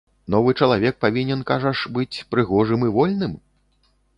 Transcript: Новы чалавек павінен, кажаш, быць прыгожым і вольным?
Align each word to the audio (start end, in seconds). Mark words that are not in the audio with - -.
Новы 0.35 0.53
чалавек 0.63 0.95
павінен, 1.05 1.43
кажаш, 1.53 1.83
быць 1.99 2.23
прыгожым 2.33 2.81
і 2.89 2.91
вольным? 2.97 3.41